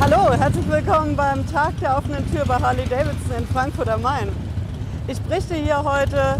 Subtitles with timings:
[0.00, 4.28] Hallo, herzlich willkommen beim Tag der offenen Tür bei Harley Davidson in Frankfurt am Main.
[5.08, 6.36] Ich berichte hier heute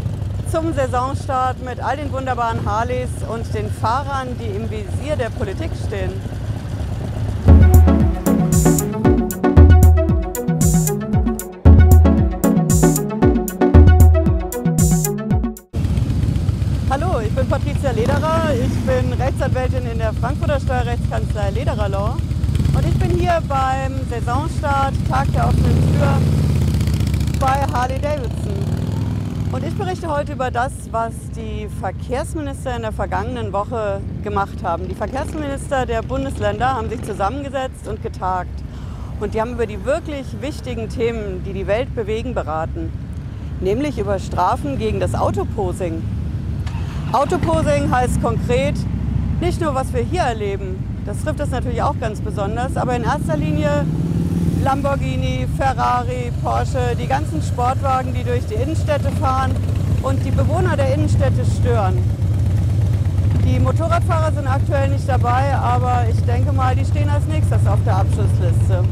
[0.48, 5.72] zum Saisonstart mit all den wunderbaren Harleys und den Fahrern, die im Visier der Politik
[5.86, 6.12] stehen.
[16.88, 18.52] Hallo, ich bin Patricia Lederer.
[18.54, 22.16] Ich bin Rechtsanwältin in der Frankfurter Steuerrechtskanzlei Lederer Law.
[23.18, 26.20] Hier beim Saisonstart, Tag der offenen Tür
[27.40, 28.54] bei Harley Davidson.
[29.50, 34.86] Und ich berichte heute über das, was die Verkehrsminister in der vergangenen Woche gemacht haben.
[34.86, 38.62] Die Verkehrsminister der Bundesländer haben sich zusammengesetzt und getagt.
[39.18, 42.92] Und die haben über die wirklich wichtigen Themen, die die Welt bewegen, beraten.
[43.60, 46.04] Nämlich über Strafen gegen das Autoposing.
[47.12, 48.76] Autoposing heißt konkret
[49.40, 53.02] nicht nur, was wir hier erleben, das trifft es natürlich auch ganz besonders, aber in
[53.02, 53.86] erster Linie
[54.62, 59.52] Lamborghini, Ferrari, Porsche, die ganzen Sportwagen, die durch die Innenstädte fahren
[60.02, 61.96] und die Bewohner der Innenstädte stören.
[63.46, 67.78] Die Motorradfahrer sind aktuell nicht dabei, aber ich denke mal, die stehen als nächstes auf
[67.86, 68.84] der Abschlussliste.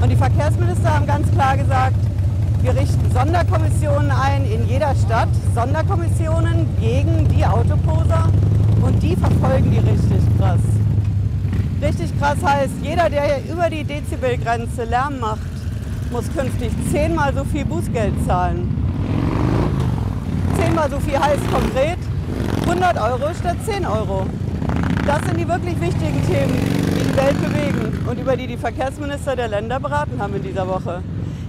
[0.00, 1.96] Und die Verkehrsminister haben ganz klar gesagt,
[2.62, 8.29] wir richten Sonderkommissionen ein in jeder Stadt, Sonderkommissionen gegen die Autoposer
[9.42, 10.60] und die richtig krass.
[11.82, 15.40] Richtig krass heißt, jeder, der über die Dezibelgrenze Lärm macht,
[16.12, 18.68] muss künftig zehnmal so viel Bußgeld zahlen.
[20.56, 21.98] Zehnmal so viel heißt konkret
[22.66, 24.26] 100 Euro statt 10 Euro.
[25.06, 29.34] Das sind die wirklich wichtigen Themen, die die Welt bewegen und über die die Verkehrsminister
[29.34, 31.02] der Länder beraten haben in dieser Woche.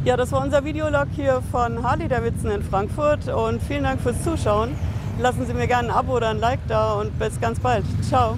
[0.06, 4.24] Ja, das war unser Videolog hier von Harley Davidson in Frankfurt und vielen Dank fürs
[4.24, 4.70] Zuschauen.
[5.22, 7.86] Lassen Sie mir gerne ein Abo oder ein Like da und bis ganz bald.
[8.02, 8.38] Ciao.